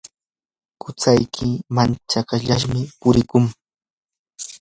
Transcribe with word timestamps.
qusayki 0.81 1.49
machashllam 1.75 2.73
purikun. 2.99 3.45